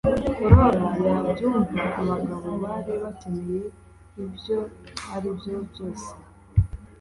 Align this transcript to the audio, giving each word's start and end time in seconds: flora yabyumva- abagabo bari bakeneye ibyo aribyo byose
flora 0.35 0.67
yabyumva- 1.05 1.81
abagabo 2.01 2.49
bari 2.63 2.93
bakeneye 3.03 3.59
ibyo 4.23 4.57
aribyo 5.13 5.55
byose 5.69 6.09